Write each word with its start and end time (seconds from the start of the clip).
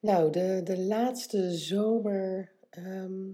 Nou, 0.00 0.30
de, 0.32 0.60
de 0.64 0.78
laatste 0.78 1.50
zomer, 1.50 2.52
ehm, 2.70 3.30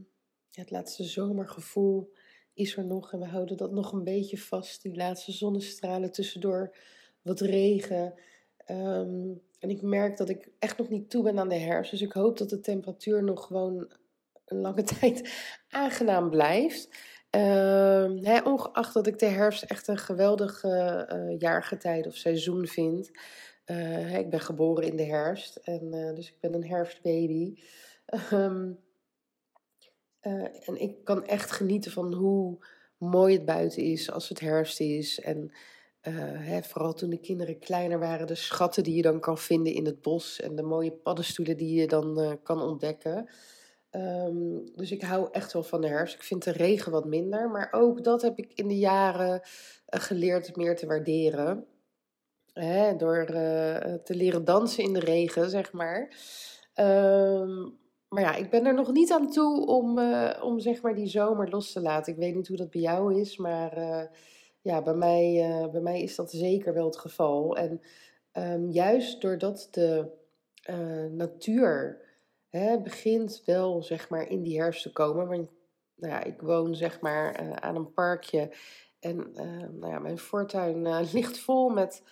het 0.50 0.70
laatste 0.70 1.04
zomergevoel 1.04 2.12
is 2.54 2.76
er 2.76 2.84
nog 2.84 3.12
en 3.12 3.18
we 3.18 3.26
houden 3.26 3.56
dat 3.56 3.72
nog 3.72 3.92
een 3.92 4.04
beetje 4.04 4.38
vast. 4.38 4.82
Die 4.82 4.96
laatste 4.96 5.32
zonnestralen 5.32 6.12
tussendoor, 6.12 6.76
wat 7.22 7.40
regen. 7.40 8.14
Ehm, 8.56 9.32
en 9.58 9.70
ik 9.70 9.82
merk 9.82 10.16
dat 10.16 10.28
ik 10.28 10.48
echt 10.58 10.78
nog 10.78 10.88
niet 10.88 11.10
toe 11.10 11.22
ben 11.22 11.38
aan 11.38 11.48
de 11.48 11.58
herfst. 11.58 11.90
Dus 11.90 12.02
ik 12.02 12.12
hoop 12.12 12.38
dat 12.38 12.50
de 12.50 12.60
temperatuur 12.60 13.22
nog 13.22 13.46
gewoon 13.46 13.92
een 14.44 14.60
lange 14.60 14.82
tijd 15.00 15.32
aangenaam 15.68 16.30
blijft. 16.30 16.88
Uh, 17.36 18.40
ongeacht 18.44 18.94
dat 18.94 19.06
ik 19.06 19.18
de 19.18 19.26
herfst 19.26 19.62
echt 19.62 19.88
een 19.88 19.98
geweldig 19.98 20.62
uh, 20.62 21.38
jaargetijde 21.38 22.08
of 22.08 22.16
seizoen 22.16 22.66
vind. 22.66 23.10
Uh, 23.66 24.18
ik 24.18 24.30
ben 24.30 24.40
geboren 24.40 24.84
in 24.84 24.96
de 24.96 25.04
herfst, 25.04 25.56
en, 25.56 25.90
dus 26.14 26.28
ik 26.28 26.40
ben 26.40 26.54
een 26.54 26.66
herfstbaby. 26.66 27.54
Ehm, 30.20 30.42
en 30.64 30.80
ik 30.80 31.04
kan 31.04 31.24
echt 31.24 31.50
genieten 31.50 31.90
van 31.90 32.14
hoe 32.14 32.66
mooi 32.98 33.34
het 33.34 33.44
buiten 33.44 33.82
is 33.82 34.10
als 34.10 34.28
het 34.28 34.40
herfst 34.40 34.80
is. 34.80 35.20
En 35.20 35.52
hè, 36.00 36.62
vooral 36.62 36.92
toen 36.92 37.10
de 37.10 37.20
kinderen 37.20 37.58
kleiner 37.58 37.98
waren, 37.98 38.26
de 38.26 38.34
schatten 38.34 38.82
die 38.82 38.94
je 38.94 39.02
dan 39.02 39.20
kan 39.20 39.38
vinden 39.38 39.72
in 39.72 39.84
het 39.84 40.02
bos 40.02 40.40
en 40.40 40.56
de 40.56 40.62
mooie 40.62 40.92
paddenstoelen 40.92 41.56
die 41.56 41.80
je 41.80 41.86
dan 41.86 42.38
kan 42.42 42.62
ontdekken. 42.62 43.28
Ehm, 43.94 44.58
dus 44.74 44.90
ik 44.90 45.02
hou 45.02 45.28
echt 45.30 45.52
wel 45.52 45.62
van 45.62 45.80
de 45.80 45.86
herfst. 45.86 46.14
Ik 46.14 46.22
vind 46.22 46.44
de 46.44 46.52
regen 46.52 46.92
wat 46.92 47.04
minder. 47.04 47.50
Maar 47.50 47.68
ook 47.70 48.04
dat 48.04 48.22
heb 48.22 48.38
ik 48.38 48.52
in 48.54 48.68
de 48.68 48.78
jaren 48.78 49.40
geleerd 49.86 50.56
meer 50.56 50.76
te 50.76 50.86
waarderen. 50.86 51.66
Door 52.96 53.30
uh, 53.30 53.94
te 53.94 54.14
leren 54.14 54.44
dansen 54.44 54.84
in 54.84 54.92
de 54.92 55.00
regen, 55.00 55.50
zeg 55.50 55.72
maar. 55.72 56.00
Um, 56.74 57.78
maar 58.08 58.22
ja, 58.22 58.34
ik 58.34 58.50
ben 58.50 58.66
er 58.66 58.74
nog 58.74 58.92
niet 58.92 59.12
aan 59.12 59.30
toe 59.30 59.66
om, 59.66 59.98
uh, 59.98 60.40
om 60.42 60.60
zeg 60.60 60.82
maar 60.82 60.94
die 60.94 61.06
zomer 61.06 61.50
los 61.50 61.72
te 61.72 61.80
laten. 61.80 62.12
Ik 62.12 62.18
weet 62.18 62.34
niet 62.34 62.48
hoe 62.48 62.56
dat 62.56 62.70
bij 62.70 62.80
jou 62.80 63.20
is, 63.20 63.36
maar 63.36 63.78
ja, 64.60 64.82
bij 64.82 64.94
mij, 64.94 65.68
bij 65.72 65.80
mij 65.80 66.02
is 66.02 66.14
dat 66.14 66.30
zeker 66.30 66.74
wel 66.74 66.84
het 66.84 66.98
geval. 66.98 67.56
En 67.56 67.80
um, 68.32 68.70
juist 68.70 69.20
doordat 69.20 69.68
de 69.70 70.10
natuur 71.10 72.00
hè, 72.48 72.80
begint 72.80 73.42
wel 73.44 73.82
zeg 73.82 74.08
maar 74.08 74.28
in 74.28 74.42
die 74.42 74.60
herfst 74.60 74.82
te 74.82 74.92
komen. 74.92 75.28
Want 75.28 75.50
nou 75.94 76.12
ja, 76.12 76.24
ik 76.24 76.40
woon 76.40 76.74
zeg 76.74 77.00
maar 77.00 77.60
aan 77.60 77.76
een 77.76 77.92
parkje 77.92 78.50
en 79.00 79.30
nou 79.78 79.88
ja, 79.88 79.98
mijn 79.98 80.18
voortuin 80.18 81.00
ligt 81.12 81.38
vol 81.38 81.68
met 81.68 82.02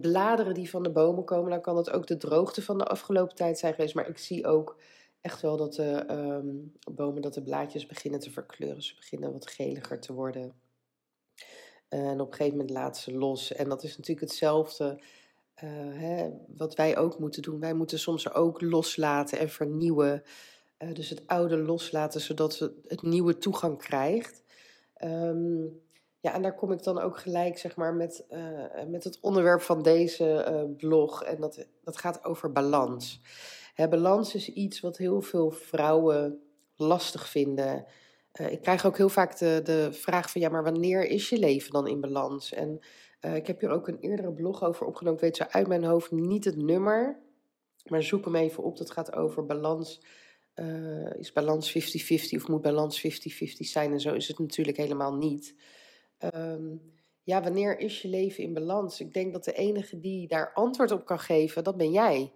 bladeren 0.00 0.54
die 0.54 0.70
van 0.70 0.82
de 0.82 0.90
bomen 0.90 1.24
komen. 1.24 1.50
Dan 1.50 1.60
kan 1.60 1.76
het 1.76 1.90
ook 1.90 2.06
de 2.06 2.16
droogte 2.16 2.62
van 2.62 2.78
de 2.78 2.84
afgelopen 2.84 3.34
tijd 3.34 3.58
zijn 3.58 3.74
geweest. 3.74 3.94
Maar 3.94 4.08
ik 4.08 4.18
zie 4.18 4.46
ook 4.46 4.76
echt 5.20 5.40
wel 5.40 5.56
dat 5.56 5.74
de 5.74 6.04
um, 6.10 6.72
bomen, 6.92 7.22
dat 7.22 7.34
de 7.34 7.42
blaadjes 7.42 7.86
beginnen 7.86 8.20
te 8.20 8.30
verkleuren. 8.30 8.82
Ze 8.82 8.94
beginnen 8.94 9.32
wat 9.32 9.50
geliger 9.50 10.00
te 10.00 10.12
worden. 10.12 10.52
En 11.88 12.20
op 12.20 12.26
een 12.26 12.34
gegeven 12.34 12.58
moment 12.58 12.76
laten 12.76 13.02
ze 13.02 13.12
los. 13.12 13.52
En 13.52 13.68
dat 13.68 13.82
is 13.82 13.96
natuurlijk 13.96 14.26
hetzelfde 14.26 15.00
uh, 15.64 15.70
hè, 16.00 16.30
wat 16.56 16.74
wij 16.74 16.96
ook 16.96 17.18
moeten 17.18 17.42
doen. 17.42 17.60
Wij 17.60 17.74
moeten 17.74 17.98
soms 17.98 18.32
ook 18.32 18.60
loslaten 18.60 19.38
en 19.38 19.50
vernieuwen. 19.50 20.22
Dus 20.92 21.10
het 21.10 21.26
oude 21.26 21.56
loslaten, 21.56 22.20
zodat 22.20 22.58
het 22.86 23.02
nieuwe 23.02 23.38
toegang 23.38 23.78
krijgt. 23.78 24.42
Um, 25.04 25.80
ja, 26.20 26.34
en 26.34 26.42
daar 26.42 26.54
kom 26.54 26.72
ik 26.72 26.82
dan 26.82 26.98
ook 26.98 27.18
gelijk 27.18 27.58
zeg 27.58 27.76
maar, 27.76 27.94
met, 27.94 28.26
uh, 28.30 28.84
met 28.88 29.04
het 29.04 29.18
onderwerp 29.20 29.60
van 29.60 29.82
deze 29.82 30.66
blog. 30.76 31.22
En 31.22 31.40
dat, 31.40 31.66
dat 31.82 31.98
gaat 31.98 32.24
over 32.24 32.52
balans. 32.52 33.20
Hè, 33.74 33.88
balans 33.88 34.34
is 34.34 34.48
iets 34.48 34.80
wat 34.80 34.96
heel 34.96 35.20
veel 35.20 35.50
vrouwen 35.50 36.40
lastig 36.76 37.28
vinden. 37.28 37.86
ik 38.32 38.62
krijg 38.62 38.86
ook 38.86 38.96
heel 38.96 39.08
vaak 39.08 39.38
de, 39.38 39.60
de 39.64 39.92
vraag 39.92 40.30
van 40.30 40.40
ja, 40.40 40.48
maar 40.48 40.64
wanneer 40.64 41.06
is 41.06 41.28
je 41.28 41.38
leven 41.38 41.72
dan 41.72 41.88
in 41.88 42.00
balans? 42.00 42.52
En 42.52 42.80
ik 43.20 43.46
heb 43.46 43.60
hier 43.60 43.70
ook 43.70 43.88
een 43.88 44.00
eerdere 44.00 44.32
blog 44.32 44.62
over 44.62 44.86
opgenomen. 44.86 45.18
Ik 45.18 45.24
weet 45.24 45.36
zo 45.36 45.44
uit 45.48 45.66
mijn 45.66 45.84
hoofd 45.84 46.10
niet 46.10 46.44
het 46.44 46.56
nummer. 46.56 47.18
Maar 47.84 48.02
zoek 48.02 48.24
hem 48.24 48.34
even 48.34 48.62
op. 48.62 48.76
Dat 48.76 48.90
gaat 48.90 49.14
over 49.14 49.46
balans. 49.46 50.00
Is 51.18 51.32
balans 51.32 51.72
50-50 51.72 52.36
of 52.36 52.48
moet 52.48 52.62
balans 52.62 53.06
50-50 53.06 53.06
zijn? 53.58 53.92
En 53.92 54.00
zo 54.00 54.14
is 54.14 54.28
het 54.28 54.38
natuurlijk 54.38 54.76
helemaal 54.76 55.14
niet. 55.14 55.54
Um, 56.18 56.96
ja, 57.22 57.42
wanneer 57.42 57.78
is 57.78 58.02
je 58.02 58.08
leven 58.08 58.44
in 58.44 58.54
balans? 58.54 59.00
Ik 59.00 59.14
denk 59.14 59.32
dat 59.32 59.44
de 59.44 59.52
enige 59.52 60.00
die 60.00 60.28
daar 60.28 60.52
antwoord 60.52 60.90
op 60.90 61.04
kan 61.04 61.18
geven, 61.18 61.64
dat 61.64 61.76
ben 61.76 61.90
jij. 61.90 62.32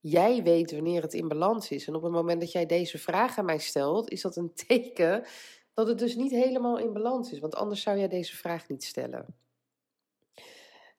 Jij 0.00 0.42
weet 0.42 0.72
wanneer 0.72 1.02
het 1.02 1.14
in 1.14 1.28
balans 1.28 1.70
is. 1.70 1.86
En 1.86 1.94
op 1.94 2.02
het 2.02 2.12
moment 2.12 2.40
dat 2.40 2.52
jij 2.52 2.66
deze 2.66 2.98
vraag 2.98 3.38
aan 3.38 3.44
mij 3.44 3.58
stelt, 3.58 4.10
is 4.10 4.20
dat 4.20 4.36
een 4.36 4.54
teken 4.66 5.24
dat 5.74 5.88
het 5.88 5.98
dus 5.98 6.16
niet 6.16 6.30
helemaal 6.30 6.78
in 6.78 6.92
balans 6.92 7.32
is. 7.32 7.38
Want 7.38 7.54
anders 7.54 7.82
zou 7.82 7.98
jij 7.98 8.08
deze 8.08 8.36
vraag 8.36 8.68
niet 8.68 8.84
stellen. 8.84 9.26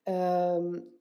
Um, 0.03 0.99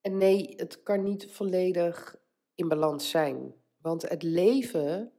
en 0.00 0.16
nee, 0.18 0.54
het 0.56 0.82
kan 0.82 1.02
niet 1.02 1.32
volledig 1.32 2.16
in 2.54 2.68
balans 2.68 3.10
zijn. 3.10 3.54
Want 3.80 4.08
het 4.08 4.22
leven 4.22 5.12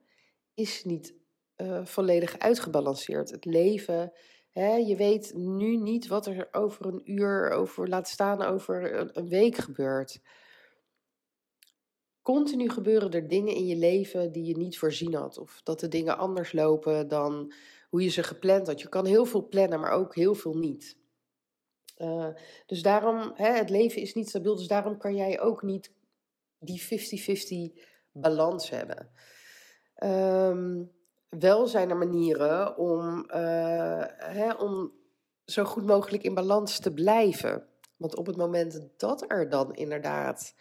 is 0.54 0.84
niet 0.84 1.14
uh, 1.58 1.86
volledig 1.86 2.40
uitgebalanceerd. 2.40 3.32
Het 3.32 3.46
leven, 3.46 4.14
je 4.62 4.96
weet 4.98 5.34
nu 5.36 5.76
niet 5.76 6.08
wat 6.08 6.26
er 6.26 6.48
over 6.52 6.86
een 6.86 7.12
uur, 7.12 7.50
over, 7.50 7.90
laat 7.90 8.08
staan 8.08 8.42
over 8.42 8.94
een, 9.18 9.30
week 9.30 9.56
gebeurt. 9.56 10.22
Continu 12.22 12.70
gebeuren 12.70 13.12
er 13.12 13.28
dingen 13.28 13.56
in 13.56 13.66
je 13.66 13.76
leven 13.76 14.32
die 14.32 14.46
je 14.46 14.58
niet 14.58 14.78
voorzien 14.78 15.14
had. 15.14 15.38
Of 15.38 15.62
dat 15.64 15.80
de 15.80 15.88
dingen 15.88 16.18
anders 16.18 16.52
lopen 16.52 17.08
dan 17.08 17.54
hoe 17.90 18.04
je 18.04 18.10
ze 18.10 18.24
gepland 18.24 18.68
had. 18.68 18.82
Je 18.82 18.90
kan 18.90 19.06
heel 19.06 19.26
veel 19.26 19.48
plannen, 19.48 19.80
maar 19.80 19.92
ook 19.92 20.16
heel 20.16 20.36
veel 20.36 20.54
niet. 20.54 20.98
Uh, 21.98 22.30
dus 22.66 22.82
daarom, 22.82 23.32
het 23.36 23.70
leven 23.70 24.02
is 24.02 24.14
niet 24.14 24.30
stabiel, 24.30 24.56
dus 24.56 24.68
daarom 24.68 24.98
kan 24.98 25.16
jij 25.16 25.40
ook 25.40 25.62
niet 25.62 25.94
die 26.60 26.82
50-50 27.74 27.84
balans 28.12 28.70
hebben. 28.70 29.12
Um, 30.04 30.92
wel 31.40 31.68
zijn 31.68 31.90
er 31.90 31.98
manieren 31.98 32.78
om, 32.78 33.26
uh, 33.28 34.04
hè, 34.18 34.54
om 34.54 34.92
zo 35.46 35.64
goed 35.64 35.86
mogelijk 35.86 36.24
in 36.24 36.34
balans 36.34 36.80
te 36.80 36.94
blijven. 36.94 37.68
Want 37.98 38.16
op 38.16 38.26
het 38.26 38.36
moment 38.36 38.82
dat 38.98 39.26
er 39.32 39.50
dan 39.50 39.76
inderdaad 39.76 40.56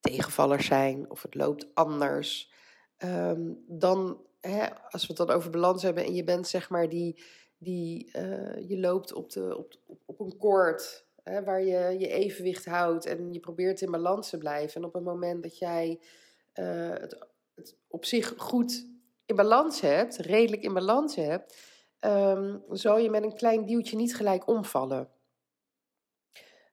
tegenvallers 0.00 0.66
zijn 0.66 1.10
of 1.10 1.22
het 1.22 1.34
loopt 1.34 1.66
anders, 1.74 2.52
um, 2.98 3.64
dan, 3.66 4.26
hè, 4.40 4.66
als 4.90 5.06
we 5.06 5.14
het 5.14 5.26
dan 5.26 5.36
over 5.36 5.50
balans 5.50 5.82
hebben 5.82 6.04
en 6.04 6.14
je 6.14 6.24
bent 6.24 6.48
zeg 6.48 6.70
maar 6.70 6.88
die 6.88 7.22
die 7.58 8.10
uh, 8.16 8.68
je 8.68 8.78
loopt 8.78 9.12
op, 9.12 9.30
de, 9.30 9.56
op, 9.58 9.98
op 10.06 10.20
een 10.20 10.36
koord 10.36 11.06
hè, 11.22 11.44
waar 11.44 11.62
je 11.62 11.98
je 11.98 12.08
evenwicht 12.08 12.64
houdt 12.64 13.06
en 13.06 13.32
je 13.32 13.40
probeert 13.40 13.80
in 13.80 13.90
balans 13.90 14.30
te 14.30 14.38
blijven. 14.38 14.80
En 14.80 14.86
op 14.86 14.92
het 14.92 15.04
moment 15.04 15.42
dat 15.42 15.58
jij 15.58 16.00
het, 16.52 17.28
het, 17.54 17.76
op 17.88 18.04
zich 18.04 18.34
goed 18.36 18.91
in 19.26 19.36
balans 19.36 19.80
hebt, 19.80 20.16
redelijk 20.16 20.62
in 20.62 20.74
balans 20.74 21.14
hebt, 21.14 21.56
um, 22.00 22.62
zal 22.68 22.98
je 22.98 23.10
met 23.10 23.22
een 23.22 23.34
klein 23.34 23.66
duwtje 23.66 23.96
niet 23.96 24.16
gelijk 24.16 24.46
omvallen. 24.48 25.10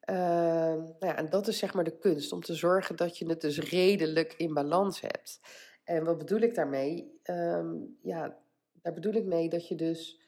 Uh, 0.10 0.16
nou 0.16 0.96
ja, 1.00 1.16
en 1.16 1.30
dat 1.30 1.48
is 1.48 1.58
zeg 1.58 1.74
maar 1.74 1.84
de 1.84 1.98
kunst, 1.98 2.32
om 2.32 2.42
te 2.42 2.54
zorgen 2.54 2.96
dat 2.96 3.18
je 3.18 3.26
het 3.26 3.42
dus 3.42 3.60
redelijk 3.60 4.34
in 4.38 4.54
balans 4.54 5.02
hebt. 5.02 5.40
En 5.84 6.04
wat 6.04 6.18
bedoel 6.18 6.40
ik 6.40 6.56
daarmee? 6.56 7.20
Um, 7.24 7.98
ja, 8.02 8.38
daar 8.82 8.94
bedoel 8.94 9.14
ik 9.14 9.26
mee 9.26 9.50
dat 9.50 9.68
je 9.68 9.76
dus 9.76 10.22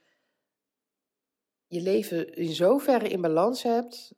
je 1.68 1.82
leven 1.82 2.34
in 2.34 2.54
zoverre 2.54 3.08
in 3.08 3.22
balans 3.22 3.64
hebt 3.64 4.14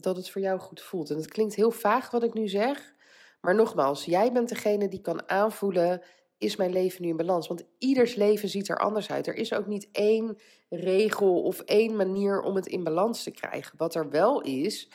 dat 0.00 0.16
het 0.16 0.30
voor 0.30 0.40
jou 0.40 0.58
goed 0.58 0.80
voelt. 0.80 1.10
En 1.10 1.16
het 1.16 1.28
klinkt 1.28 1.54
heel 1.54 1.70
vaag 1.70 2.10
wat 2.10 2.22
ik 2.22 2.34
nu 2.34 2.48
zeg, 2.48 2.94
maar 3.40 3.54
nogmaals, 3.54 4.04
jij 4.04 4.32
bent 4.32 4.48
degene 4.48 4.88
die 4.88 5.00
kan 5.00 5.28
aanvoelen: 5.28 6.02
is 6.38 6.56
mijn 6.56 6.72
leven 6.72 7.02
nu 7.02 7.08
in 7.08 7.16
balans? 7.16 7.46
Want 7.46 7.64
ieders 7.78 8.14
leven 8.14 8.48
ziet 8.48 8.68
er 8.68 8.78
anders 8.78 9.10
uit. 9.10 9.26
Er 9.26 9.34
is 9.34 9.52
ook 9.52 9.66
niet 9.66 9.88
één 9.92 10.38
regel 10.68 11.42
of 11.42 11.60
één 11.60 11.96
manier 11.96 12.40
om 12.40 12.54
het 12.54 12.66
in 12.66 12.84
balans 12.84 13.22
te 13.22 13.30
krijgen. 13.30 13.74
Wat 13.76 13.94
er 13.94 14.10
wel 14.10 14.40
is, 14.40 14.90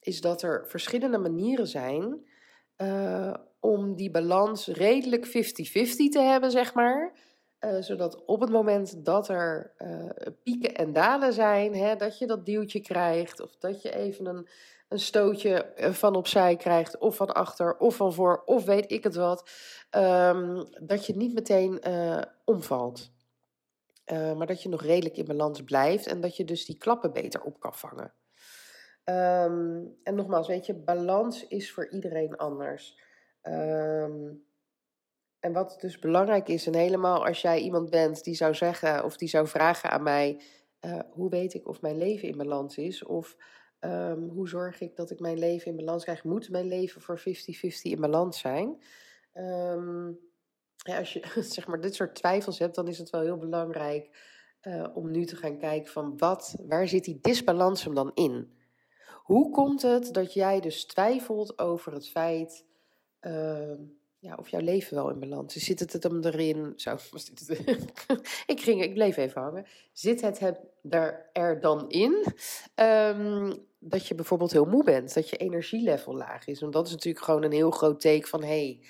is 0.00 0.20
dat 0.20 0.42
er 0.42 0.64
verschillende 0.68 1.18
manieren 1.18 1.66
zijn 1.66 2.26
uh, 2.76 3.34
om 3.60 3.94
die 3.96 4.10
balans 4.10 4.66
redelijk 4.66 5.26
50-50 5.26 5.30
te 5.30 6.20
hebben, 6.20 6.50
zeg 6.50 6.74
maar. 6.74 7.12
Uh, 7.60 7.80
zodat 7.80 8.24
op 8.24 8.40
het 8.40 8.50
moment 8.50 9.04
dat 9.04 9.28
er 9.28 9.74
uh, 9.78 10.10
pieken 10.42 10.74
en 10.74 10.92
dalen 10.92 11.32
zijn, 11.32 11.74
hè, 11.74 11.96
dat 11.96 12.18
je 12.18 12.26
dat 12.26 12.46
duwtje 12.46 12.80
krijgt. 12.80 13.40
Of 13.40 13.56
dat 13.56 13.82
je 13.82 13.94
even 13.94 14.26
een, 14.26 14.48
een 14.92 15.00
stootje 15.00 15.64
eh, 15.64 15.90
van 15.90 16.14
opzij 16.14 16.56
krijgt. 16.56 16.98
Of 16.98 17.16
van 17.16 17.34
achter, 17.34 17.76
of 17.76 17.96
van 17.96 18.12
voor, 18.12 18.42
of 18.44 18.64
weet 18.64 18.90
ik 18.90 19.04
het 19.04 19.14
wat. 19.14 19.50
Um, 19.90 20.64
dat 20.80 21.06
je 21.06 21.16
niet 21.16 21.34
meteen 21.34 21.80
uh, 21.88 22.22
omvalt. 22.44 23.10
Uh, 24.12 24.36
maar 24.36 24.46
dat 24.46 24.62
je 24.62 24.68
nog 24.68 24.82
redelijk 24.82 25.16
in 25.16 25.24
balans 25.24 25.62
blijft. 25.62 26.06
En 26.06 26.20
dat 26.20 26.36
je 26.36 26.44
dus 26.44 26.64
die 26.64 26.76
klappen 26.76 27.12
beter 27.12 27.42
op 27.42 27.60
kan 27.60 27.74
vangen. 27.74 28.12
Um, 29.04 29.98
en 30.02 30.14
nogmaals, 30.14 30.46
weet 30.46 30.66
je, 30.66 30.74
balans 30.74 31.46
is 31.46 31.72
voor 31.72 31.88
iedereen 31.90 32.36
anders. 32.36 32.98
Um, 33.42 34.44
en 35.40 35.52
wat 35.52 35.76
dus 35.80 35.98
belangrijk 35.98 36.48
is, 36.48 36.66
en 36.66 36.74
helemaal 36.74 37.26
als 37.26 37.40
jij 37.40 37.58
iemand 37.58 37.90
bent 37.90 38.24
die 38.24 38.34
zou 38.34 38.54
zeggen 38.54 39.04
of 39.04 39.16
die 39.16 39.28
zou 39.28 39.46
vragen 39.46 39.90
aan 39.90 40.02
mij: 40.02 40.40
hoe 41.10 41.30
weet 41.30 41.54
ik 41.54 41.68
of 41.68 41.80
mijn 41.80 41.98
leven 41.98 42.28
in 42.28 42.36
balans 42.36 42.76
is? 42.76 43.04
Of 43.04 43.36
um, 43.84 44.28
hoe 44.28 44.48
zorg 44.48 44.80
ik 44.80 44.96
dat 44.96 45.10
ik 45.10 45.20
mijn 45.20 45.38
leven 45.38 45.70
in 45.70 45.76
balans 45.76 46.02
krijg? 46.02 46.24
Moet 46.24 46.50
mijn 46.50 46.66
leven 46.66 47.00
voor 47.00 47.20
50-50 47.20 47.22
in 47.82 48.00
balans 48.00 48.38
zijn? 48.38 48.82
Um, 49.34 50.18
ja, 50.76 50.98
als 50.98 51.12
je 51.12 51.42
zeg 51.56 51.66
maar 51.66 51.80
dit 51.80 51.94
soort 51.94 52.14
twijfels 52.14 52.58
hebt, 52.58 52.74
dan 52.74 52.88
is 52.88 52.98
het 52.98 53.10
wel 53.10 53.20
heel 53.20 53.38
belangrijk 53.38 54.10
uh, 54.62 54.88
om 54.94 55.10
nu 55.10 55.24
te 55.24 55.36
gaan 55.36 55.58
kijken 55.58 55.92
van 55.92 56.18
wat, 56.18 56.56
waar 56.66 56.88
zit 56.88 57.04
die 57.04 57.18
disbalans 57.20 57.84
hem 57.84 57.94
dan 57.94 58.10
in? 58.14 58.52
Hoe 59.22 59.50
komt 59.50 59.82
het 59.82 60.14
dat 60.14 60.32
jij 60.32 60.60
dus 60.60 60.84
twijfelt 60.84 61.58
over 61.58 61.92
het 61.92 62.08
feit. 62.08 62.64
Uh, 63.20 63.72
ja, 64.22 64.34
of 64.34 64.48
jouw 64.48 64.60
leven 64.60 64.94
wel 64.94 65.10
in 65.10 65.18
balans. 65.18 65.54
Zit 65.54 65.80
het 65.80 65.92
het 65.92 66.02
hem 66.02 66.24
erin? 66.24 66.72
Zo, 66.76 66.96
dit 67.34 67.64
ik, 68.52 68.60
ging, 68.60 68.82
ik 68.82 68.94
bleef 68.94 69.16
even 69.16 69.42
hangen. 69.42 69.66
Zit 69.92 70.20
het, 70.20 70.38
het 70.38 70.60
er, 70.90 71.30
er 71.32 71.60
dan 71.60 71.90
in 71.90 72.24
um, 72.76 73.66
dat 73.78 74.06
je 74.06 74.14
bijvoorbeeld 74.14 74.52
heel 74.52 74.64
moe 74.64 74.84
bent? 74.84 75.14
Dat 75.14 75.30
je 75.30 75.36
energielevel 75.36 76.16
laag 76.16 76.46
is? 76.46 76.60
Want 76.60 76.72
dat 76.72 76.86
is 76.86 76.92
natuurlijk 76.92 77.24
gewoon 77.24 77.42
een 77.42 77.52
heel 77.52 77.70
groot 77.70 78.00
teken 78.00 78.28
van... 78.28 78.42
hé, 78.42 78.46
hey, 78.48 78.80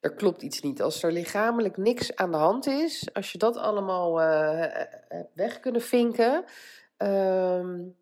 er 0.00 0.14
klopt 0.14 0.42
iets 0.42 0.60
niet. 0.60 0.82
Als 0.82 1.02
er 1.02 1.12
lichamelijk 1.12 1.76
niks 1.76 2.16
aan 2.16 2.30
de 2.30 2.36
hand 2.36 2.66
is... 2.66 3.08
als 3.12 3.32
je 3.32 3.38
dat 3.38 3.56
allemaal 3.56 4.20
uh, 4.20 4.84
weg 5.34 5.60
kunnen 5.60 5.82
vinken... 5.82 6.44
Um, 6.98 8.00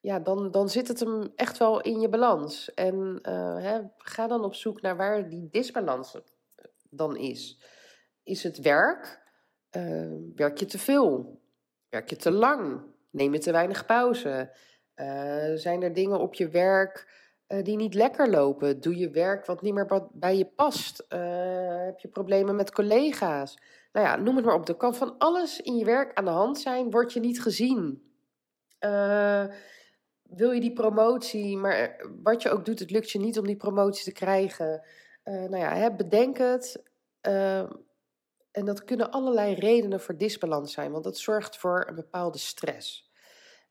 ja, 0.00 0.18
dan, 0.18 0.50
dan 0.50 0.68
zit 0.68 0.88
het 0.88 1.00
hem 1.00 1.32
echt 1.36 1.58
wel 1.58 1.80
in 1.80 2.00
je 2.00 2.08
balans. 2.08 2.74
En 2.74 3.18
uh, 3.22 3.56
hè, 3.62 3.80
ga 3.96 4.26
dan 4.26 4.44
op 4.44 4.54
zoek 4.54 4.80
naar 4.80 4.96
waar 4.96 5.28
die 5.28 5.48
disbalans 5.50 6.16
dan 6.90 7.16
is. 7.16 7.62
Is 8.22 8.42
het 8.42 8.60
werk? 8.60 9.28
Uh, 9.76 10.12
werk 10.34 10.58
je 10.58 10.66
te 10.66 10.78
veel? 10.78 11.40
Werk 11.88 12.10
je 12.10 12.16
te 12.16 12.30
lang? 12.30 12.82
Neem 13.10 13.32
je 13.32 13.38
te 13.38 13.52
weinig 13.52 13.86
pauze? 13.86 14.50
Zijn 15.54 15.82
er 15.82 15.92
dingen 15.92 16.18
op 16.18 16.34
je 16.34 16.48
werk 16.48 17.18
die 17.62 17.76
niet 17.76 17.94
lekker 17.94 18.30
lopen? 18.30 18.80
Doe 18.80 18.96
je 18.96 19.10
werk 19.10 19.46
wat 19.46 19.62
niet 19.62 19.74
meer 19.74 20.08
bij 20.12 20.36
je 20.36 20.46
past? 20.46 21.04
heb 21.84 21.98
je 21.98 22.08
problemen 22.08 22.56
met 22.56 22.72
collega's? 22.72 23.58
Nou 23.92 24.06
ja, 24.06 24.16
noem 24.16 24.36
het 24.36 24.44
maar 24.44 24.54
op. 24.54 24.68
Er 24.68 24.74
kan 24.74 24.94
van 24.94 25.18
alles 25.18 25.60
in 25.60 25.76
je 25.76 25.84
werk 25.84 26.14
aan 26.14 26.24
de 26.24 26.30
hand 26.30 26.58
zijn, 26.58 26.90
word 26.90 27.12
je 27.12 27.20
niet 27.20 27.42
gezien. 27.42 28.02
Wil 30.30 30.50
je 30.50 30.60
die 30.60 30.72
promotie, 30.72 31.56
maar 31.56 32.06
wat 32.22 32.42
je 32.42 32.50
ook 32.50 32.64
doet, 32.64 32.78
het 32.78 32.90
lukt 32.90 33.10
je 33.10 33.18
niet 33.18 33.38
om 33.38 33.46
die 33.46 33.56
promotie 33.56 34.04
te 34.04 34.12
krijgen. 34.12 34.84
Uh, 35.24 35.34
nou 35.34 35.56
ja, 35.56 35.74
hè, 35.74 35.94
bedenk 35.94 36.38
het. 36.38 36.82
Uh, 37.26 37.58
en 38.50 38.64
dat 38.64 38.84
kunnen 38.84 39.10
allerlei 39.10 39.54
redenen 39.54 40.00
voor 40.00 40.16
disbalans 40.16 40.72
zijn, 40.72 40.92
want 40.92 41.04
dat 41.04 41.18
zorgt 41.18 41.56
voor 41.56 41.86
een 41.88 41.94
bepaalde 41.94 42.38
stress. 42.38 43.10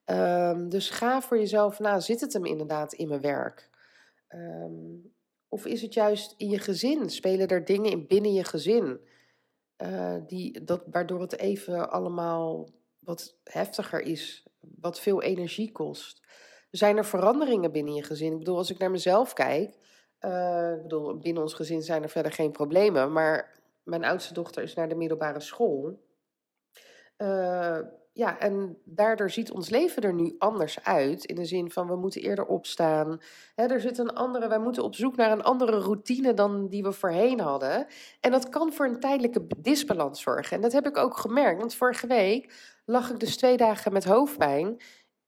Uh, 0.06 0.68
dus 0.68 0.90
ga 0.90 1.22
voor 1.22 1.38
jezelf 1.38 1.80
na, 1.80 2.00
zit 2.00 2.22
het 2.22 2.34
hem 2.34 2.46
inderdaad 2.46 2.94
in 2.94 3.08
mijn 3.08 3.22
werk? 3.22 3.70
Um, 4.30 5.14
of 5.48 5.66
is 5.66 5.82
het 5.82 5.94
juist 5.94 6.34
in 6.38 6.50
je 6.50 6.60
gezin? 6.60 7.10
Spelen 7.10 7.48
er 7.48 7.66
dingen 7.66 7.92
in 7.92 8.08
binnen 8.08 8.34
je 8.34 8.44
gezin? 8.44 9.00
Uh, 9.78 10.16
die, 10.28 10.64
dat, 10.64 10.84
waardoor 10.92 11.22
het 11.22 11.38
even 11.38 11.92
allemaal 11.92 12.70
wat 13.00 13.38
heftiger 13.44 14.02
is, 14.02 14.48
wat 14.60 15.00
veel 15.00 15.22
energie 15.22 15.72
kost. 15.72 16.28
Zijn 16.72 16.98
er 16.98 17.06
veranderingen 17.06 17.72
binnen 17.72 17.94
je 17.94 18.04
gezin? 18.04 18.32
Ik 18.32 18.38
bedoel, 18.38 18.58
als 18.58 18.72
ik 18.72 18.78
naar 18.78 18.92
mezelf 18.92 19.34
kijk, 19.34 19.78
uh, 20.22 20.72
ik 20.72 20.82
bedoel, 20.82 21.18
binnen 21.18 21.44
ons 21.44 21.54
gezin 21.54 21.82
zijn 21.82 22.04
er 22.04 22.10
verder 22.10 22.32
geen 22.32 22.52
problemen, 22.52 23.12
maar 23.12 23.60
mijn 23.84 24.06
oudste 24.06 24.34
dochter 24.34 24.64
is 24.64 24.74
naar 24.74 24.90
de 24.90 24.96
middelbare 24.96 25.40
school. 25.40 26.00
Uh, 27.18 27.80
ja, 28.14 28.40
en 28.40 28.78
daardoor 28.84 29.30
ziet 29.30 29.52
ons 29.52 29.70
leven 29.70 30.04
er 30.04 30.14
nu 30.14 30.36
anders 30.38 30.84
uit. 30.84 31.26
In 31.26 31.36
de 31.36 31.46
zin 31.46 31.72
van 31.72 31.88
we 31.88 31.96
moeten 31.96 32.22
eerder 32.22 32.46
opstaan. 32.46 33.22
Hè, 33.56 33.66
er 33.66 33.82
zit 33.82 33.98
een 33.98 34.14
andere, 34.14 34.48
wij 34.48 34.60
moeten 34.60 34.84
op 34.84 34.96
zoek 34.96 35.16
naar 35.16 35.32
een 35.32 35.44
andere 35.44 35.80
routine 35.80 36.34
dan 36.34 36.68
die 36.68 36.84
we 36.84 36.92
voorheen 36.92 37.40
hadden. 37.40 37.88
En 38.20 38.32
dat 38.32 38.50
kan 38.50 38.74
voor 38.74 38.86
een 38.86 39.00
tijdelijke 39.00 39.48
disbalans 39.58 40.22
zorgen. 40.22 40.56
En 40.56 40.62
dat 40.62 40.72
heb 40.72 40.88
ik 40.88 40.98
ook 40.98 41.18
gemerkt. 41.18 41.60
Want 41.60 41.74
vorige 41.74 42.08
week 42.08 42.54
lag 42.86 43.10
ik 43.10 43.20
dus 43.20 43.38
twee 43.38 43.58
dagen 43.58 43.94
met 43.94 44.04
hoofdpijn 44.04 44.82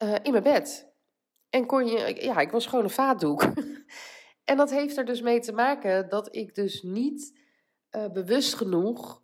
uh, 0.04 0.16
in 0.22 0.32
mijn 0.32 0.44
bed. 0.44 0.91
En 1.52 1.66
kon 1.66 1.88
je, 1.88 2.24
ja, 2.24 2.40
ik 2.40 2.52
was 2.52 2.66
gewoon 2.66 2.84
een 2.84 2.90
vaatdoek. 2.90 3.44
en 4.52 4.58
dat 4.58 4.70
heeft 4.70 4.98
er 4.98 5.06
dus 5.06 5.22
mee 5.22 5.40
te 5.40 5.52
maken 5.52 6.10
dat 6.10 6.36
ik 6.36 6.56
dus 6.56 6.82
niet 6.82 7.40
uh, 7.92 8.08
bewust 8.08 8.54
genoeg 8.54 9.22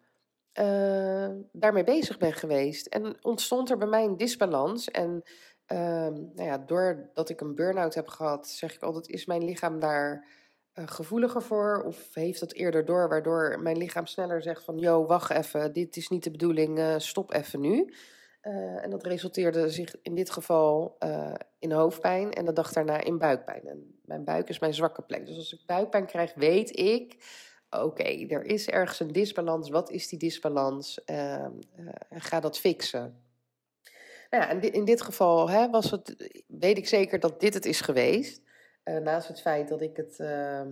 uh, 0.59 1.29
daarmee 1.51 1.83
bezig 1.83 2.18
ben 2.18 2.33
geweest. 2.33 2.88
En 2.88 3.24
ontstond 3.24 3.69
er 3.69 3.77
bij 3.77 3.88
mij 3.88 4.03
een 4.03 4.18
disbalans. 4.18 4.91
En 4.91 5.21
uh, 5.68 5.77
nou 6.07 6.44
ja, 6.44 6.57
doordat 6.57 7.29
ik 7.29 7.41
een 7.41 7.56
burn-out 7.56 7.95
heb 7.95 8.07
gehad, 8.07 8.47
zeg 8.47 8.75
ik 8.75 8.81
altijd: 8.81 9.07
is 9.07 9.25
mijn 9.25 9.44
lichaam 9.44 9.79
daar 9.79 10.27
uh, 10.74 10.88
gevoeliger 10.88 11.41
voor? 11.41 11.83
Of 11.83 12.13
heeft 12.13 12.39
dat 12.39 12.53
eerder 12.53 12.85
door, 12.85 13.09
waardoor 13.09 13.59
mijn 13.62 13.77
lichaam 13.77 14.06
sneller 14.06 14.41
zegt: 14.41 14.63
van, 14.63 14.77
yo, 14.77 15.06
wacht 15.06 15.29
even, 15.29 15.74
dit 15.74 15.95
is 15.97 16.07
niet 16.07 16.24
de 16.24 16.31
bedoeling, 16.31 16.95
stop 16.97 17.33
even 17.33 17.59
nu. 17.59 17.94
En 18.81 18.89
dat 18.89 19.06
resulteerde 19.06 19.69
zich 19.69 19.95
in 20.01 20.15
dit 20.15 20.29
geval 20.29 20.97
in 21.59 21.71
hoofdpijn 21.71 22.33
en 22.33 22.45
de 22.45 22.54
dag 22.54 22.74
daarna 22.74 23.04
in 23.04 23.18
buikpijn. 23.18 23.68
En 23.68 24.00
mijn 24.06 24.24
buik 24.24 24.50
is 24.50 24.60
mijn 24.60 24.74
zwakke 24.74 25.01
plek. 25.01 25.25
Dus 25.25 25.38
als 25.38 25.53
ik 25.53 25.65
buikpijn 25.65 26.05
krijg, 26.05 26.34
weet 26.34 26.79
ik: 26.79 27.17
oké, 27.70 28.03
er 28.27 28.46
is 28.46 28.67
ergens 28.67 29.00
een 29.00 29.12
disbalans. 29.12 29.70
Wat 29.70 29.91
is 29.91 30.08
die 30.08 30.20
disbalans? 30.20 31.01
Uh, 31.05 31.46
ga 32.10 32.39
dat 32.39 32.60
fixen. 32.60 33.25
Nou 34.29 34.43
ja, 34.43 34.50
en 34.50 34.74
in 34.74 34.86
dit 34.86 35.01
geval 35.01 35.50
hè, 35.50 35.70
was 35.70 35.91
het, 35.91 36.31
weet 36.48 36.77
ik 36.77 36.88
zeker 36.88 37.20
dat 37.20 37.39
dit 37.39 37.53
het 37.53 37.65
is 37.65 37.81
geweest. 37.81 38.41
naast 38.84 39.27
het 39.27 39.41
feit 39.41 39.67
dat 39.67 39.81
ik 39.81 39.98
het 39.98 40.20
ehm, 40.20 40.70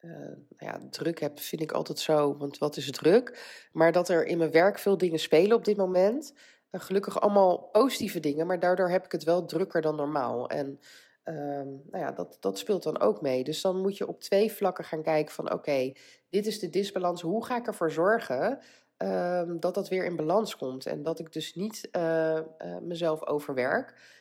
nou 0.00 0.36
ja, 0.58 0.80
druk 0.90 1.20
heb, 1.20 1.40
vind 1.40 1.62
ik 1.62 1.72
altijd 1.72 1.98
zo, 1.98 2.36
want 2.36 2.58
wat 2.58 2.76
is 2.76 2.90
druk? 2.90 3.38
Maar 3.72 3.92
dat 3.92 4.08
er 4.08 4.26
in 4.26 4.38
mijn 4.38 4.50
werk 4.50 4.78
veel 4.78 4.98
dingen 4.98 5.18
spelen 5.18 5.56
op 5.56 5.64
dit 5.64 5.76
moment 5.76 6.32
gelukkig 6.70 7.20
allemaal 7.20 7.58
positieve 7.58 8.20
dingen, 8.20 8.46
maar 8.46 8.60
daardoor 8.60 8.88
heb 8.88 9.04
ik 9.04 9.12
het 9.12 9.24
wel 9.24 9.44
drukker 9.44 9.82
dan 9.82 9.96
normaal. 9.96 10.48
En 10.48 10.80
um, 11.24 11.82
nou 11.90 12.04
ja, 12.04 12.12
dat, 12.12 12.36
dat 12.40 12.58
speelt 12.58 12.82
dan 12.82 13.00
ook 13.00 13.20
mee. 13.20 13.44
Dus 13.44 13.60
dan 13.60 13.80
moet 13.80 13.96
je 13.96 14.08
op 14.08 14.20
twee 14.20 14.52
vlakken 14.52 14.84
gaan 14.84 15.02
kijken 15.02 15.34
van 15.34 15.52
oké, 15.52 15.92
dit 16.30 16.46
is 16.46 16.58
de 16.58 16.70
disbalans. 16.70 17.22
Hoe 17.22 17.44
ga 17.44 17.56
ik 17.56 17.66
ervoor 17.66 17.90
zorgen 17.90 18.58
um, 18.98 19.60
dat 19.60 19.74
dat 19.74 19.88
weer 19.88 20.04
in 20.04 20.16
balans 20.16 20.56
komt? 20.56 20.86
En 20.86 21.02
dat 21.02 21.18
ik 21.18 21.32
dus 21.32 21.54
niet 21.54 21.88
uh, 21.92 22.32
uh, 22.32 22.78
mezelf 22.82 23.26
overwerk. 23.26 24.14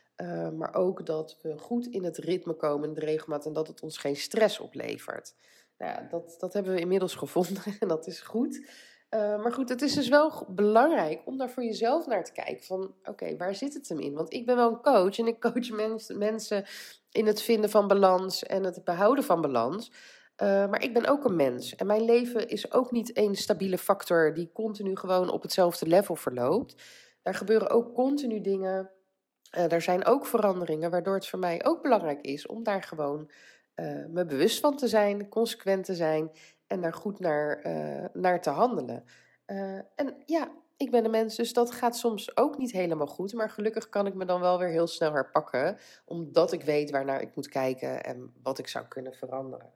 Maar 0.53 0.73
ook 0.73 1.05
dat 1.05 1.37
we 1.41 1.57
goed 1.57 1.87
in 1.87 2.03
het 2.03 2.17
ritme 2.17 2.53
komen, 2.53 2.93
de 2.93 2.99
regelmaat, 2.99 3.45
en 3.45 3.53
dat 3.53 3.67
het 3.67 3.81
ons 3.81 3.97
geen 3.97 4.15
stress 4.15 4.59
oplevert. 4.59 5.33
Nou 5.77 5.91
ja, 5.91 6.07
dat, 6.09 6.35
dat 6.39 6.53
hebben 6.53 6.73
we 6.73 6.79
inmiddels 6.79 7.15
gevonden 7.15 7.63
en 7.79 7.87
dat 7.87 8.07
is 8.07 8.21
goed. 8.21 8.69
Uh, 9.15 9.41
maar 9.43 9.53
goed, 9.53 9.69
het 9.69 9.81
is 9.81 9.93
dus 9.93 10.07
wel 10.07 10.45
belangrijk 10.49 11.21
om 11.25 11.37
daar 11.37 11.49
voor 11.49 11.63
jezelf 11.63 12.07
naar 12.07 12.23
te 12.23 12.31
kijken. 12.31 12.63
Van 12.63 12.93
oké, 13.03 13.37
waar 13.37 13.55
zit 13.55 13.73
het 13.73 13.89
hem 13.89 13.99
in? 13.99 14.13
Want 14.13 14.33
ik 14.33 14.45
ben 14.45 14.55
wel 14.55 14.69
een 14.69 14.81
coach 14.81 15.17
en 15.17 15.27
ik 15.27 15.41
coach 15.51 15.69
mens, 15.69 16.13
mensen 16.13 16.65
in 17.11 17.25
het 17.25 17.41
vinden 17.41 17.69
van 17.69 17.87
balans 17.87 18.43
en 18.43 18.63
het 18.63 18.83
behouden 18.83 19.23
van 19.23 19.41
balans. 19.41 19.91
Uh, 20.43 20.47
maar 20.69 20.83
ik 20.83 20.93
ben 20.93 21.05
ook 21.05 21.25
een 21.25 21.35
mens. 21.35 21.75
En 21.75 21.85
mijn 21.85 22.05
leven 22.05 22.47
is 22.47 22.71
ook 22.71 22.91
niet 22.91 23.13
één 23.13 23.35
stabiele 23.35 23.77
factor 23.77 24.33
die 24.33 24.51
continu 24.53 24.95
gewoon 24.95 25.29
op 25.29 25.41
hetzelfde 25.41 25.87
level 25.87 26.15
verloopt. 26.15 26.75
Daar 27.21 27.35
gebeuren 27.35 27.69
ook 27.69 27.93
continu 27.93 28.41
dingen. 28.41 28.89
Uh, 29.57 29.71
er 29.71 29.81
zijn 29.81 30.05
ook 30.05 30.25
veranderingen, 30.25 30.91
waardoor 30.91 31.15
het 31.15 31.27
voor 31.27 31.39
mij 31.39 31.65
ook 31.65 31.81
belangrijk 31.81 32.21
is 32.21 32.47
om 32.47 32.63
daar 32.63 32.83
gewoon 32.83 33.31
me 34.07 34.25
bewust 34.25 34.59
van 34.59 34.77
te 34.77 34.87
zijn, 34.87 35.29
consequent 35.29 35.85
te 35.85 35.95
zijn 35.95 36.31
en 36.67 36.81
daar 36.81 36.93
goed 36.93 37.19
naar, 37.19 37.65
uh, 37.67 38.05
naar 38.13 38.41
te 38.41 38.49
handelen. 38.49 39.03
Uh, 39.47 39.75
en 39.75 40.23
ja, 40.25 40.51
ik 40.77 40.91
ben 40.91 41.05
een 41.05 41.11
mens, 41.11 41.35
dus 41.35 41.53
dat 41.53 41.71
gaat 41.71 41.97
soms 41.97 42.37
ook 42.37 42.57
niet 42.57 42.71
helemaal 42.71 43.07
goed. 43.07 43.33
Maar 43.33 43.49
gelukkig 43.49 43.89
kan 43.89 44.05
ik 44.05 44.13
me 44.13 44.25
dan 44.25 44.41
wel 44.41 44.59
weer 44.59 44.69
heel 44.69 44.87
snel 44.87 45.11
herpakken, 45.11 45.77
omdat 46.05 46.51
ik 46.51 46.61
weet 46.61 46.91
waarnaar 46.91 47.21
ik 47.21 47.35
moet 47.35 47.47
kijken 47.47 48.03
en 48.03 48.33
wat 48.43 48.59
ik 48.59 48.67
zou 48.67 48.85
kunnen 48.87 49.13
veranderen. 49.13 49.73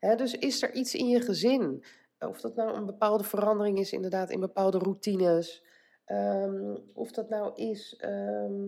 dus 0.00 0.34
is 0.34 0.62
er 0.62 0.72
iets 0.72 0.94
in 0.94 1.08
je 1.08 1.20
gezin? 1.20 1.84
Of 2.18 2.40
dat 2.40 2.54
nou 2.54 2.76
een 2.76 2.86
bepaalde 2.86 3.24
verandering 3.24 3.78
is, 3.78 3.92
inderdaad, 3.92 4.30
in 4.30 4.40
bepaalde 4.40 4.78
routines. 4.78 5.64
Ehm, 6.04 6.76
of 6.94 7.10
dat 7.10 7.28
nou 7.28 7.54
is 7.54 7.96
ehm, 7.96 8.64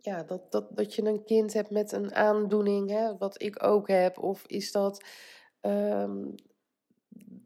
ja, 0.00 0.22
dat, 0.22 0.52
dat, 0.52 0.76
dat 0.76 0.94
je 0.94 1.04
een 1.04 1.24
kind 1.24 1.52
hebt 1.52 1.70
met 1.70 1.92
een 1.92 2.14
aandoening, 2.14 2.90
hè, 2.90 3.16
wat 3.16 3.42
ik 3.42 3.62
ook 3.62 3.88
heb. 3.88 4.18
Of 4.18 4.46
is 4.46 4.72
dat, 4.72 5.04
ehm, 5.60 6.24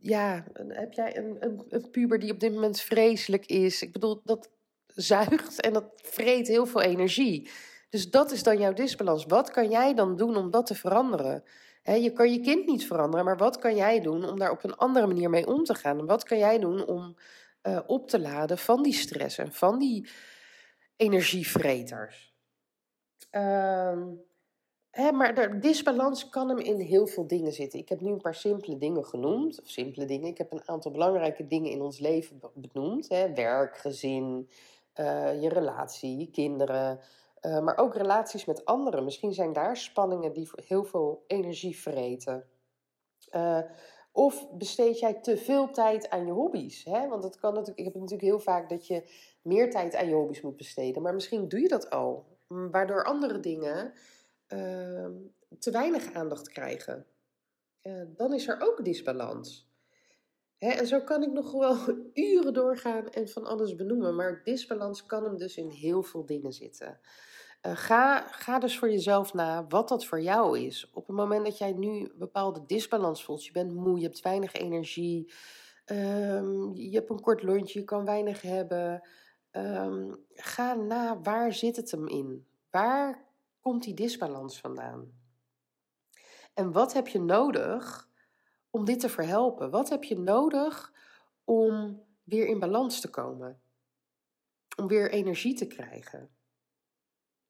ja, 0.03 0.45
heb 0.69 0.93
jij 0.93 1.17
een, 1.17 1.37
een, 1.41 1.65
een 1.69 1.91
puber 1.91 2.19
die 2.19 2.33
op 2.33 2.41
dit 2.41 2.53
moment 2.53 2.81
vreselijk 2.81 3.47
is? 3.47 3.83
Ik 3.83 3.93
bedoel, 3.93 4.21
dat 4.25 4.51
zuigt 4.87 5.61
en 5.61 5.73
dat 5.73 5.85
vreet 5.97 6.49
heel 6.49 6.67
veel 6.67 6.83
energie. 6.83 7.51
Dus 7.89 8.11
dat 8.11 8.33
is 8.33 8.43
dan 8.43 8.59
jouw 8.59 8.73
disbalans. 8.73 9.25
Wat 9.27 9.51
kan 9.51 9.71
jij 9.71 9.95
dan 9.95 10.17
doen 10.17 10.37
om 10.37 10.51
dat 10.51 10.67
te 10.67 10.75
veranderen? 10.75 11.45
je 11.85 12.13
kan 12.13 12.33
je 12.33 12.41
kind 12.41 12.67
niet 12.67 12.87
veranderen, 12.87 13.25
maar 13.25 13.37
wat 13.37 13.59
kan 13.59 13.77
jij 13.77 14.01
doen 14.01 14.25
om 14.25 14.39
daar 14.39 14.51
op 14.51 14.65
een 14.65 14.77
andere 14.77 15.07
manier 15.07 15.31
mee 15.31 15.47
om 15.47 15.65
te 15.65 15.75
gaan? 15.75 15.99
En 15.99 16.07
wat 16.07 16.25
kan 16.25 16.39
jij 16.39 16.59
doen 16.59 16.87
om 16.87 17.17
uh, 17.63 17.81
op 17.87 18.09
te 18.09 18.21
laden 18.21 18.59
van 18.59 18.83
die 18.83 18.93
stress 18.93 19.39
en 19.39 19.53
van 19.53 19.79
die 19.79 20.09
energievreters? 20.97 22.35
Uh, 23.33 23.99
hè, 24.93 25.13
maar 25.13 25.35
de 25.35 25.59
disbalans 25.59 26.29
kan 26.29 26.49
hem 26.49 26.59
in 26.59 26.81
heel 26.81 27.07
veel 27.07 27.27
dingen 27.27 27.53
zitten. 27.53 27.79
Ik 27.79 27.89
heb 27.89 28.01
nu 28.01 28.11
een 28.11 28.21
paar 28.21 28.35
simpele 28.35 28.79
dingen 28.79 29.05
genoemd. 29.05 29.61
Of 29.61 29.69
simpele 29.69 30.05
dingen. 30.05 30.29
Ik 30.29 30.39
heb 30.39 30.53
een 30.53 30.69
aantal 30.69 30.91
belangrijke 30.91 31.47
dingen 31.47 31.71
in 31.71 31.83
ons 31.83 31.99
leven 31.99 32.41
benoemd. 32.55 33.09
Hè. 33.09 33.35
Werk, 33.35 33.77
gezin, 33.77 34.49
uh, 35.01 35.43
je 35.43 35.49
relatie, 35.49 36.19
je 36.19 36.31
kinderen. 36.31 37.01
Uh, 37.43 37.61
maar 37.61 37.79
ook 37.79 37.95
relaties 37.95 38.45
met 38.45 38.65
anderen. 38.65 39.05
Misschien 39.05 39.33
zijn 39.33 39.53
daar 39.53 39.77
spanningen 39.77 40.33
die 40.33 40.51
heel 40.67 40.85
veel 40.85 41.25
energie 41.27 41.79
vreten. 41.79 42.47
Uh, 43.33 43.59
of 44.13 44.51
besteed 44.51 44.99
jij 44.99 45.15
te 45.15 45.37
veel 45.37 45.71
tijd 45.71 46.11
aan 46.11 46.27
je 46.27 46.33
hobby's? 46.33 46.85
Hè? 46.85 47.09
Want 47.09 47.25
het 47.25 47.39
kan 47.41 47.53
natuurlijk, 47.53 47.79
ik 47.79 47.85
heb 47.85 47.95
natuurlijk 47.95 48.23
heel 48.23 48.41
vaak 48.41 48.69
dat 48.69 48.87
je 48.87 49.11
meer 49.43 49.71
tijd 49.71 49.95
aan 49.95 50.09
je 50.09 50.15
hobby's 50.15 50.41
moet 50.41 50.57
besteden. 50.57 51.03
Maar 51.03 51.15
misschien 51.15 51.49
doe 51.49 51.61
je 51.61 51.69
dat 51.69 51.91
al. 51.91 52.25
Waardoor 52.47 53.05
andere 53.05 53.41
dingen 53.41 53.93
uh, 54.53 55.07
te 55.59 55.71
weinig 55.71 56.13
aandacht 56.13 56.49
krijgen. 56.49 57.07
Uh, 57.83 58.03
dan 58.17 58.35
is 58.35 58.49
er 58.49 58.61
ook 58.61 58.85
disbalans. 58.85 59.71
Hè, 60.59 60.69
en 60.69 60.87
zo 60.87 61.01
kan 61.01 61.23
ik 61.23 61.33
nog 61.33 61.53
wel 61.53 61.77
uren 62.33 62.53
doorgaan 62.53 63.09
en 63.09 63.29
van 63.29 63.45
alles 63.45 63.75
benoemen. 63.75 64.17
Maar 64.17 64.41
disbalans 64.45 65.07
kan 65.07 65.25
hem 65.25 65.37
dus 65.37 65.57
in 65.57 65.69
heel 65.69 66.03
veel 66.03 66.27
dingen 66.27 66.53
zitten. 66.53 67.01
Uh, 67.67 67.77
ga, 67.77 68.21
ga 68.21 68.59
dus 68.59 68.79
voor 68.79 68.91
jezelf 68.91 69.35
na 69.35 69.67
wat 69.67 69.89
dat 69.89 70.05
voor 70.05 70.21
jou 70.21 70.59
is. 70.59 70.91
Op 70.93 71.07
het 71.07 71.17
moment 71.17 71.45
dat 71.45 71.59
jij 71.59 71.73
nu 71.73 71.89
een 71.89 72.13
bepaalde 72.19 72.67
disbalans 72.67 73.25
voelt, 73.25 73.45
je 73.45 73.53
bent 73.53 73.75
moe, 73.75 73.99
je 73.99 74.05
hebt 74.05 74.21
weinig 74.21 74.53
energie, 74.53 75.33
um, 75.87 76.75
je 76.75 76.91
hebt 76.91 77.11
een 77.11 77.21
kort 77.21 77.43
lontje, 77.43 77.79
je 77.79 77.85
kan 77.85 78.05
weinig 78.05 78.41
hebben. 78.41 79.09
Um, 79.53 80.25
ga 80.35 80.75
na 80.75 81.21
waar 81.21 81.53
zit 81.53 81.77
het 81.77 81.91
hem 81.91 82.09
in? 82.09 82.47
Waar 82.71 83.32
komt 83.63 83.83
die 83.83 83.95
disbalans 83.95 84.61
vandaan? 84.61 85.21
En 86.55 86.73
wat 86.73 86.93
heb 86.93 87.09
je 87.09 87.21
nodig 87.21 88.09
om 88.71 88.85
dit 88.85 89.01
te 89.01 89.09
verhelpen? 89.09 89.71
Wat 89.71 89.89
heb 89.89 90.05
je 90.05 90.19
nodig 90.19 90.93
om 91.45 92.03
weer 92.23 92.47
in 92.47 92.59
balans 92.59 93.01
te 93.01 93.11
komen? 93.11 93.63
Om 94.77 94.87
weer 94.87 95.11
energie 95.11 95.55
te 95.55 95.67
krijgen? 95.67 96.31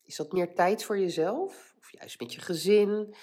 Is 0.03 0.17
dat 0.17 0.33
meer 0.33 0.55
tijd 0.55 0.85
voor 0.85 0.99
jezelf? 0.99 1.75
Of 1.79 1.93
juist 1.93 2.21
met 2.21 2.33
je 2.33 2.41
gezin? 2.41 3.15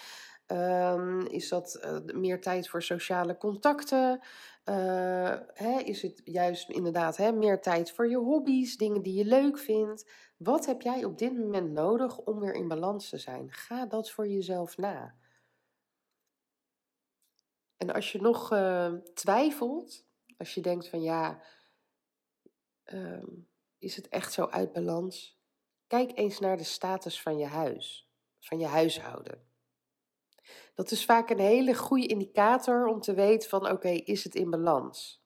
Um, 0.52 1.26
is 1.26 1.50
dat 1.50 1.80
uh, 1.84 2.16
meer 2.16 2.42
tijd 2.42 2.70
voor 2.70 2.84
sociale 2.84 3.38
contacten? 3.38 4.20
Uh, 4.66 5.38
hè, 5.54 5.80
is 5.80 6.02
het 6.02 6.22
juist 6.24 6.70
inderdaad 6.70 7.18
hè, 7.18 7.32
meer 7.32 7.62
tijd 7.62 7.92
voor 7.92 8.10
je 8.10 8.18
hobby's, 8.18 8.78
dingen 8.78 9.02
die 9.02 9.14
je 9.14 9.26
leuk 9.26 9.58
vindt? 9.58 10.10
Wat 10.38 10.66
heb 10.66 10.82
jij 10.82 11.04
op 11.04 11.18
dit 11.18 11.38
moment 11.38 11.72
nodig 11.72 12.18
om 12.18 12.40
weer 12.40 12.54
in 12.54 12.68
balans 12.68 13.10
te 13.10 13.18
zijn? 13.18 13.52
Ga 13.52 13.86
dat 13.86 14.12
voor 14.12 14.28
jezelf 14.28 14.78
na. 14.78 15.16
En 17.78 17.94
als 17.94 18.12
je 18.12 18.22
nog 18.22 18.54
uh, 18.54 18.94
twijfelt, 19.14 20.06
als 20.38 20.54
je 20.54 20.62
denkt 20.62 20.90
van 20.90 21.02
ja, 21.02 21.42
uh, 22.86 23.24
is 23.78 23.96
het 23.96 24.08
echt 24.10 24.34
zo 24.34 24.46
uit 24.46 24.74
balans? 24.74 25.40
Kijk 25.88 26.18
eens 26.18 26.40
naar 26.40 26.58
de 26.58 26.64
status 26.64 27.22
van 27.22 27.38
je 27.38 27.46
huis, 27.46 28.10
van 28.40 28.60
je 28.60 28.66
huishouden. 28.66 29.49
Dat 30.74 30.92
is 30.92 31.06
vaak 31.06 31.30
een 31.30 31.40
hele 31.40 31.76
goede 31.76 32.08
indicator 32.08 32.88
om 32.88 33.02
te 33.02 33.14
weten 33.14 33.50
van 33.50 33.72
oké, 33.72 33.90
is 33.90 34.24
het 34.24 34.36
in 34.36 34.50
balans? 34.50 35.24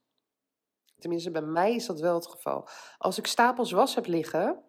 Tenminste, 1.00 1.32
bij 1.32 1.42
mij 1.42 1.76
is 1.76 1.86
dat 1.86 2.00
wel 2.00 2.16
het 2.16 2.28
geval. 2.28 2.68
Als 2.98 3.18
ik 3.18 3.28
stapels 3.28 3.72
was 3.72 3.96
heb 3.96 4.06
liggen 4.06 4.64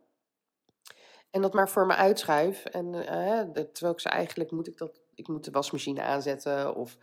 en 1.30 1.42
dat 1.42 1.54
maar 1.54 1.68
voor 1.68 1.86
me 1.86 1.94
uitschuif 1.94 2.64
en 2.64 2.94
uh, 2.94 3.62
terwijl 3.64 3.92
ik 3.92 4.00
ze 4.00 4.08
eigenlijk 4.08 4.50
moet 4.50 4.66
ik 4.66 4.78
dat, 4.78 5.00
ik 5.14 5.28
moet 5.28 5.44
de 5.44 5.50
wasmachine 5.50 6.02
aanzetten 6.02 6.74
of 6.74 6.98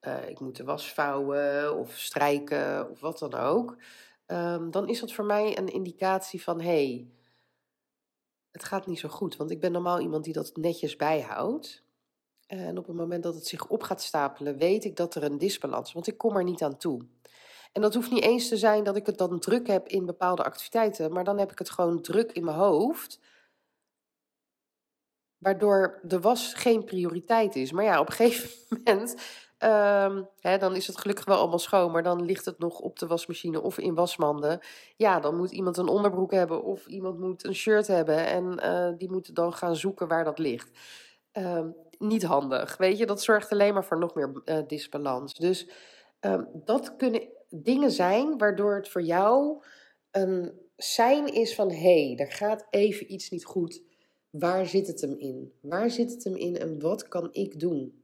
uh, 0.00 0.28
ik 0.28 0.40
moet 0.40 0.56
de 0.56 0.64
was 0.64 0.92
vouwen 0.92 1.76
of 1.76 1.92
strijken 1.98 2.90
of 2.90 3.00
wat 3.00 3.18
dan 3.18 3.34
ook, 3.34 3.76
um, 4.26 4.70
dan 4.70 4.88
is 4.88 5.00
dat 5.00 5.12
voor 5.12 5.24
mij 5.24 5.58
een 5.58 5.68
indicatie 5.68 6.42
van 6.42 6.60
hey, 6.60 7.10
het 8.50 8.64
gaat 8.64 8.86
niet 8.86 8.98
zo 8.98 9.08
goed. 9.08 9.36
Want 9.36 9.50
ik 9.50 9.60
ben 9.60 9.72
normaal 9.72 10.00
iemand 10.00 10.24
die 10.24 10.32
dat 10.32 10.56
netjes 10.56 10.96
bijhoudt. 10.96 11.84
En 12.50 12.78
op 12.78 12.86
het 12.86 12.96
moment 12.96 13.22
dat 13.22 13.34
het 13.34 13.46
zich 13.46 13.66
op 13.66 13.82
gaat 13.82 14.02
stapelen, 14.02 14.56
weet 14.56 14.84
ik 14.84 14.96
dat 14.96 15.14
er 15.14 15.22
een 15.22 15.38
disbalans 15.38 15.88
is, 15.88 15.92
want 15.92 16.06
ik 16.06 16.18
kom 16.18 16.36
er 16.36 16.44
niet 16.44 16.62
aan 16.62 16.76
toe. 16.76 17.06
En 17.72 17.82
dat 17.82 17.94
hoeft 17.94 18.10
niet 18.10 18.22
eens 18.22 18.48
te 18.48 18.56
zijn 18.56 18.84
dat 18.84 18.96
ik 18.96 19.06
het 19.06 19.18
dan 19.18 19.38
druk 19.38 19.66
heb 19.66 19.88
in 19.88 20.06
bepaalde 20.06 20.44
activiteiten, 20.44 21.12
maar 21.12 21.24
dan 21.24 21.38
heb 21.38 21.52
ik 21.52 21.58
het 21.58 21.70
gewoon 21.70 22.02
druk 22.02 22.32
in 22.32 22.44
mijn 22.44 22.56
hoofd, 22.56 23.20
waardoor 25.38 26.00
de 26.02 26.20
was 26.20 26.54
geen 26.54 26.84
prioriteit 26.84 27.56
is. 27.56 27.72
Maar 27.72 27.84
ja, 27.84 28.00
op 28.00 28.06
een 28.06 28.14
gegeven 28.22 28.50
moment, 28.68 29.10
um, 29.58 30.28
hè, 30.40 30.58
dan 30.58 30.76
is 30.76 30.86
het 30.86 30.98
gelukkig 30.98 31.24
wel 31.24 31.38
allemaal 31.38 31.58
schoon, 31.58 31.90
maar 31.90 32.02
dan 32.02 32.24
ligt 32.24 32.44
het 32.44 32.58
nog 32.58 32.78
op 32.78 32.98
de 32.98 33.06
wasmachine 33.06 33.60
of 33.60 33.78
in 33.78 33.94
wasmanden. 33.94 34.60
Ja, 34.96 35.20
dan 35.20 35.36
moet 35.36 35.50
iemand 35.50 35.76
een 35.76 35.88
onderbroek 35.88 36.32
hebben 36.32 36.62
of 36.62 36.86
iemand 36.86 37.18
moet 37.18 37.44
een 37.44 37.54
shirt 37.54 37.86
hebben 37.86 38.26
en 38.26 38.60
uh, 38.64 38.98
die 38.98 39.10
moet 39.10 39.34
dan 39.34 39.52
gaan 39.52 39.76
zoeken 39.76 40.08
waar 40.08 40.24
dat 40.24 40.38
ligt. 40.38 40.70
Um, 41.32 41.74
niet 42.00 42.22
handig. 42.22 42.76
Weet 42.76 42.98
je, 42.98 43.06
dat 43.06 43.22
zorgt 43.22 43.52
alleen 43.52 43.74
maar 43.74 43.84
voor 43.84 43.98
nog 43.98 44.14
meer 44.14 44.42
uh, 44.44 44.58
disbalans. 44.66 45.34
Dus 45.34 45.68
um, 46.20 46.48
dat 46.64 46.96
kunnen 46.96 47.28
dingen 47.48 47.90
zijn 47.90 48.38
waardoor 48.38 48.74
het 48.74 48.88
voor 48.88 49.02
jou 49.02 49.62
een 50.10 50.52
zijn 50.76 51.32
is 51.34 51.54
van 51.54 51.70
hé, 51.70 52.06
hey, 52.06 52.14
er 52.16 52.32
gaat 52.32 52.66
even 52.70 53.12
iets 53.12 53.30
niet 53.30 53.44
goed. 53.44 53.82
Waar 54.30 54.66
zit 54.66 54.86
het 54.86 55.00
hem 55.00 55.14
in? 55.18 55.52
Waar 55.60 55.90
zit 55.90 56.10
het 56.10 56.24
hem 56.24 56.36
in 56.36 56.58
en 56.58 56.80
wat 56.80 57.08
kan 57.08 57.28
ik 57.32 57.60
doen? 57.60 58.02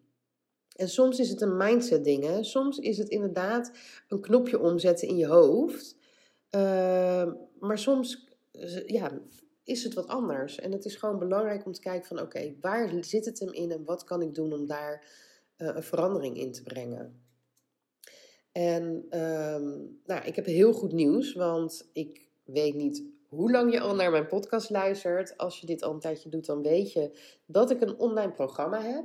En 0.76 0.88
soms 0.88 1.18
is 1.18 1.30
het 1.30 1.40
een 1.40 1.56
mindset 1.56 2.04
ding. 2.04 2.24
Hè? 2.24 2.42
Soms 2.42 2.78
is 2.78 2.98
het 2.98 3.08
inderdaad 3.08 3.72
een 4.08 4.20
knopje 4.20 4.60
omzetten 4.60 5.08
in 5.08 5.16
je 5.16 5.26
hoofd. 5.26 5.96
Uh, 6.50 7.32
maar 7.58 7.78
soms 7.78 8.28
ja, 8.86 9.20
is 9.66 9.84
het 9.84 9.94
wat 9.94 10.06
anders. 10.06 10.58
En 10.58 10.72
het 10.72 10.84
is 10.84 10.96
gewoon 10.96 11.18
belangrijk 11.18 11.66
om 11.66 11.72
te 11.72 11.80
kijken 11.80 12.06
van 12.06 12.20
oké, 12.20 12.54
waar 12.60 13.04
zit 13.04 13.24
het 13.24 13.38
hem 13.38 13.52
in 13.52 13.70
en 13.70 13.84
wat 13.84 14.04
kan 14.04 14.22
ik 14.22 14.34
doen 14.34 14.52
om 14.52 14.66
daar 14.66 15.04
uh, 15.58 15.68
een 15.74 15.82
verandering 15.82 16.36
in 16.36 16.52
te 16.52 16.62
brengen. 16.62 17.20
En 18.52 18.84
um, 19.20 20.00
nou, 20.04 20.24
ik 20.24 20.36
heb 20.36 20.44
heel 20.44 20.72
goed 20.72 20.92
nieuws, 20.92 21.32
want 21.32 21.88
ik 21.92 22.28
weet 22.44 22.74
niet 22.74 23.04
hoe 23.28 23.50
lang 23.50 23.72
je 23.72 23.80
al 23.80 23.94
naar 23.94 24.10
mijn 24.10 24.26
podcast 24.26 24.70
luistert. 24.70 25.36
Als 25.36 25.60
je 25.60 25.66
dit 25.66 25.82
al 25.82 25.92
een 25.92 26.00
tijdje 26.00 26.28
doet, 26.28 26.46
dan 26.46 26.62
weet 26.62 26.92
je 26.92 27.18
dat 27.46 27.70
ik 27.70 27.80
een 27.80 27.98
online 27.98 28.32
programma 28.32 28.82
heb. 28.82 29.04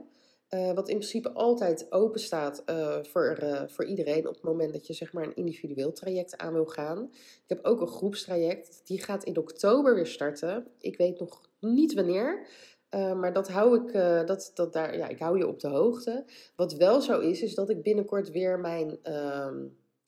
Uh, 0.55 0.73
wat 0.73 0.89
in 0.89 0.97
principe 0.97 1.31
altijd 1.31 1.91
open 1.91 2.19
staat 2.19 2.63
uh, 2.69 3.03
voor, 3.03 3.39
uh, 3.43 3.61
voor 3.67 3.85
iedereen 3.85 4.27
op 4.27 4.33
het 4.33 4.43
moment 4.43 4.73
dat 4.73 4.87
je 4.87 4.93
zeg 4.93 5.13
maar 5.13 5.23
een 5.23 5.35
individueel 5.35 5.91
traject 5.91 6.37
aan 6.37 6.53
wil 6.53 6.65
gaan. 6.65 7.09
Ik 7.13 7.43
heb 7.47 7.65
ook 7.65 7.81
een 7.81 7.87
groepstraject, 7.87 8.81
die 8.85 9.01
gaat 9.01 9.23
in 9.23 9.37
oktober 9.37 9.95
weer 9.95 10.07
starten. 10.07 10.67
Ik 10.79 10.97
weet 10.97 11.19
nog 11.19 11.41
niet 11.59 11.93
wanneer, 11.93 12.47
maar 12.89 13.33
dat 13.33 13.47
hou 13.47 13.81
ik, 13.81 13.93
dat, 14.27 14.51
dat 14.53 14.73
daar, 14.73 14.97
ja, 14.97 15.07
ik 15.07 15.19
hou 15.19 15.37
je 15.37 15.47
op 15.47 15.59
de 15.59 15.67
hoogte. 15.67 16.25
Wat 16.55 16.73
wel 16.73 17.01
zo 17.01 17.19
is, 17.19 17.41
is 17.41 17.55
dat 17.55 17.69
ik 17.69 17.83
binnenkort 17.83 18.31
weer 18.31 18.59
mijn 18.59 18.99
ehm, 19.03 19.65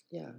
ja, 0.07 0.35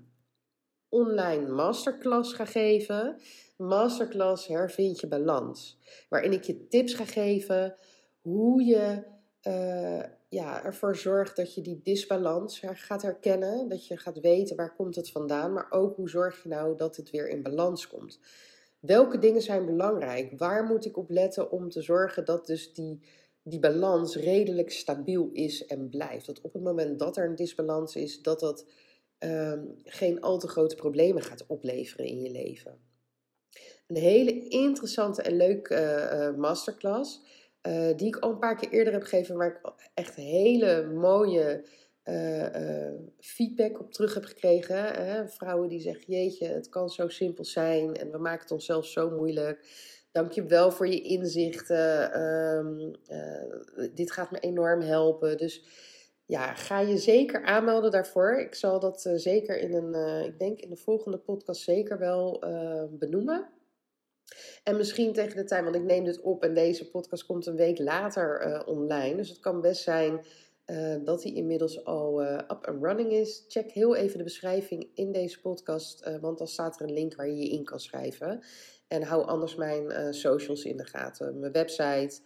online 0.89 1.49
masterclass 1.49 2.33
ga 2.33 2.45
geven. 2.45 3.21
Masterclass 3.57 4.47
hervind 4.47 5.01
je 5.01 5.07
balans. 5.07 5.79
Waarin 6.09 6.33
ik 6.33 6.43
je 6.43 6.69
tips 6.69 6.95
ga 6.95 7.05
geven 7.05 7.77
hoe 8.21 8.65
je 8.65 9.13
uh, 9.47 10.03
ja, 10.29 10.65
ervoor 10.65 10.97
zorgt 10.97 11.37
dat 11.37 11.55
je 11.55 11.61
die 11.61 11.81
disbalans 11.83 12.63
gaat 12.73 13.03
herkennen. 13.03 13.69
Dat 13.69 13.87
je 13.87 13.97
gaat 13.97 14.21
weten 14.21 14.57
waar 14.57 14.75
komt 14.75 14.97
het 14.97 15.11
vandaan. 15.11 15.53
Maar 15.53 15.67
ook 15.71 15.97
hoe 15.97 16.09
zorg 16.09 16.43
je 16.43 16.49
nou 16.49 16.77
dat 16.77 16.97
het 16.97 17.11
weer 17.11 17.29
in 17.29 17.43
balans 17.43 17.89
komt. 17.89 18.21
Welke 18.81 19.19
dingen 19.19 19.43
zijn 19.43 19.67
belangrijk? 19.67 20.39
Waar 20.39 20.65
moet 20.65 20.85
ik 20.85 20.97
op 20.97 21.11
letten 21.11 21.51
om 21.51 21.71
te 21.71 21.83
zorgen 21.83 22.25
dat 22.25 22.47
dus 22.47 22.75
die 22.75 23.01
die 23.45 23.59
balans 23.59 24.17
redelijk 24.17 24.71
stabiel 24.71 25.31
is 25.33 25.67
en 25.67 25.89
blijft. 25.89 26.27
Dat 26.27 26.41
op 26.41 26.53
het 26.53 26.63
moment 26.63 26.99
dat 26.99 27.17
er 27.17 27.29
een 27.29 27.35
disbalans 27.35 27.97
is, 27.97 28.23
dat 28.23 28.41
dat 28.41 28.67
ehm, 29.19 29.65
geen 29.85 30.21
al 30.21 30.39
te 30.39 30.49
grote 30.49 30.75
problemen 30.75 31.23
gaat 31.23 31.47
opleveren 31.47 32.07
in 32.07 32.21
je 32.21 32.31
leven. 32.31 32.79
Een 33.87 33.97
hele 33.97 34.49
interessante 34.49 35.23
en 35.23 35.37
leuke 35.37 35.75
uh, 36.13 36.39
masterclass, 36.41 37.21
uh, 37.67 37.97
die 37.97 38.07
ik 38.07 38.17
al 38.17 38.31
een 38.31 38.39
paar 38.39 38.57
keer 38.57 38.71
eerder 38.71 38.93
heb 38.93 39.03
gegeven, 39.03 39.37
waar 39.37 39.49
ik 39.49 39.73
echt 39.95 40.15
hele 40.15 40.87
mooie 40.87 41.65
feedback 43.19 43.81
op 43.81 43.93
terug 43.93 44.15
heb 44.15 44.25
gekregen. 44.25 44.77
Hè? 44.77 45.29
Vrouwen 45.29 45.69
die 45.69 45.81
zeggen: 45.81 46.05
Jeetje, 46.07 46.47
het 46.47 46.69
kan 46.69 46.89
zo 46.89 47.09
simpel 47.09 47.45
zijn 47.45 47.95
en 47.95 48.11
we 48.11 48.19
maken 48.19 48.41
het 48.41 48.51
onszelf 48.51 48.87
zo 48.87 49.11
moeilijk. 49.11 49.67
Dank 50.13 50.33
je 50.33 50.47
wel 50.47 50.71
voor 50.71 50.89
je 50.89 51.01
inzichten. 51.01 52.13
Ehm, 52.13 52.95
eh, 53.07 53.89
dit 53.95 54.11
gaat 54.13 54.31
me 54.31 54.39
enorm 54.39 54.81
helpen. 54.81 55.37
Dus 55.37 55.65
ja, 56.27 56.55
ga 56.55 56.81
je 56.81 56.99
zeker 56.99 57.45
aanmelden 57.45 57.91
daarvoor. 57.91 58.39
Ik 58.39 58.55
zal 58.55 58.81
dat 58.81 59.11
zeker 59.15 59.59
in 59.59 59.75
een, 59.75 60.25
ik 60.25 60.39
denk 60.39 60.61
in 60.61 60.71
de 60.71 60.77
volgende 60.77 61.19
podcast 61.19 61.63
zeker 61.63 61.99
wel 61.99 62.45
benoemen. 62.91 63.49
En 64.63 64.77
misschien 64.77 65.13
tegen 65.13 65.37
de 65.37 65.45
tijd, 65.45 65.65
want 65.65 65.77
ik 65.77 65.83
neem 65.83 66.05
dit 66.05 66.21
op 66.21 66.43
en 66.43 66.55
deze 66.55 66.91
podcast 66.91 67.27
komt 67.27 67.47
een 67.47 67.57
week 67.57 67.79
later 67.79 68.63
online. 68.67 69.17
Dus 69.17 69.29
het 69.29 69.41
kan 69.41 69.61
best 69.61 69.83
zijn 69.83 70.25
dat 71.05 71.23
hij 71.23 71.33
inmiddels 71.33 71.85
al 71.85 72.23
up 72.23 72.67
and 72.67 72.83
running 72.85 73.13
is. 73.13 73.45
Check 73.49 73.71
heel 73.71 73.95
even 73.95 74.19
de 74.19 74.25
beschrijving 74.25 74.91
in 74.95 75.13
deze 75.13 75.41
podcast, 75.41 76.19
want 76.21 76.39
dan 76.39 76.49
staat 76.49 76.81
er 76.81 76.87
een 76.87 76.95
link 76.95 77.15
waar 77.15 77.29
je 77.29 77.37
je 77.37 77.49
in 77.49 77.65
kan 77.65 77.81
schrijven. 77.81 78.45
En 78.89 79.03
hou 79.03 79.27
anders 79.27 79.55
mijn 79.55 80.15
socials 80.15 80.65
in 80.65 80.77
de 80.77 80.85
gaten. 80.85 81.39
Mijn 81.39 81.53
website, 81.53 82.21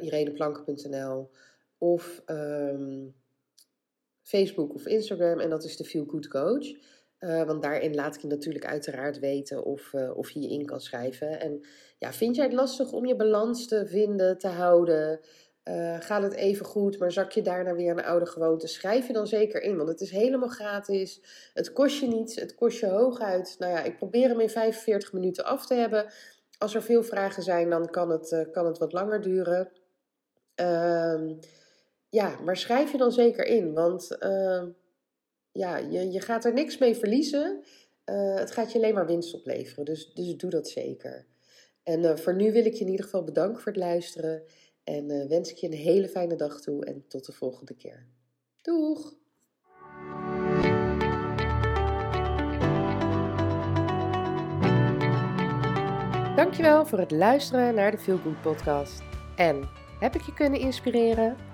ireneplanken.nl 0.00 1.30
of 1.78 2.22
um, 2.26 3.14
Facebook 4.22 4.74
of 4.74 4.86
Instagram. 4.86 5.40
En 5.40 5.50
dat 5.50 5.64
is 5.64 5.76
de 5.76 5.84
Feel 5.84 6.04
Good 6.04 6.28
Coach. 6.28 6.66
Uh, 7.24 7.42
want 7.42 7.62
daarin 7.62 7.94
laat 7.94 8.14
ik 8.14 8.20
je 8.20 8.26
natuurlijk 8.26 8.66
uiteraard 8.66 9.18
weten 9.18 9.64
of, 9.64 9.94
of 10.14 10.30
je 10.30 10.40
je 10.40 10.48
in 10.48 10.66
kan 10.66 10.80
schrijven. 10.80 11.40
En 11.40 11.64
ja, 11.98 12.12
vind 12.12 12.36
jij 12.36 12.44
het 12.44 12.54
lastig 12.54 12.92
om 12.92 13.06
je 13.06 13.16
balans 13.16 13.68
te 13.68 13.86
vinden, 13.86 14.38
te 14.38 14.48
houden? 14.48 15.20
Uh, 15.64 16.00
gaat 16.00 16.22
het 16.22 16.32
even 16.32 16.66
goed, 16.66 16.98
maar 16.98 17.12
zak 17.12 17.32
je 17.32 17.42
daarna 17.42 17.74
weer 17.74 17.90
een 17.90 18.04
oude 18.04 18.26
gewoonte? 18.26 18.66
Schrijf 18.66 19.06
je 19.06 19.12
dan 19.12 19.26
zeker 19.26 19.62
in, 19.62 19.76
want 19.76 19.88
het 19.88 20.00
is 20.00 20.10
helemaal 20.10 20.48
gratis. 20.48 21.20
Het 21.54 21.72
kost 21.72 22.00
je 22.00 22.06
niets, 22.06 22.34
het 22.34 22.54
kost 22.54 22.80
je 22.80 22.86
hooguit. 22.86 23.56
Nou 23.58 23.72
ja, 23.72 23.82
ik 23.82 23.96
probeer 23.96 24.28
hem 24.28 24.40
in 24.40 24.50
45 24.50 25.12
minuten 25.12 25.44
af 25.44 25.66
te 25.66 25.74
hebben. 25.74 26.06
Als 26.58 26.74
er 26.74 26.82
veel 26.82 27.02
vragen 27.02 27.42
zijn, 27.42 27.70
dan 27.70 27.90
kan 27.90 28.10
het, 28.10 28.48
kan 28.52 28.66
het 28.66 28.78
wat 28.78 28.92
langer 28.92 29.20
duren. 29.20 29.70
Uh, 30.60 31.30
ja, 32.08 32.40
maar 32.44 32.56
schrijf 32.56 32.92
je 32.92 32.98
dan 32.98 33.12
zeker 33.12 33.46
in, 33.46 33.72
want 33.72 34.16
uh, 34.20 34.62
ja, 35.54 35.76
je, 35.76 36.10
je 36.10 36.20
gaat 36.20 36.44
er 36.44 36.52
niks 36.52 36.78
mee 36.78 36.94
verliezen. 36.94 37.62
Eh, 38.04 38.34
het 38.34 38.50
gaat 38.50 38.72
je 38.72 38.78
alleen 38.78 38.94
maar 38.94 39.06
winst 39.06 39.34
opleveren, 39.34 39.84
dus, 39.84 40.12
dus 40.14 40.36
doe 40.36 40.50
dat 40.50 40.68
zeker. 40.68 41.26
En 41.82 42.18
voor 42.18 42.34
nu 42.34 42.52
wil 42.52 42.64
ik 42.64 42.74
je 42.74 42.84
in 42.84 42.90
ieder 42.90 43.04
geval 43.04 43.24
bedanken 43.24 43.62
voor 43.62 43.72
het 43.72 43.80
luisteren. 43.80 44.42
En 44.84 45.10
uh, 45.10 45.26
wens 45.28 45.50
ik 45.50 45.56
je 45.56 45.66
een 45.66 45.72
hele 45.72 46.08
fijne 46.08 46.36
dag 46.36 46.60
toe 46.60 46.84
en 46.84 47.04
tot 47.08 47.26
de 47.26 47.32
volgende 47.32 47.74
keer. 47.74 48.06
Doeg! 48.62 49.14
Dankjewel 56.36 56.86
voor 56.86 56.98
het 56.98 57.10
luisteren 57.10 57.74
naar 57.74 57.90
de 57.90 57.98
Feel 57.98 58.18
Good 58.18 58.42
podcast. 58.42 59.02
En 59.36 59.68
heb 60.00 60.14
ik 60.14 60.20
je 60.20 60.34
kunnen 60.34 60.60
inspireren? 60.60 61.53